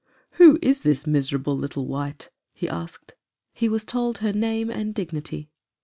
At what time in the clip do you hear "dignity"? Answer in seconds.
4.95-5.51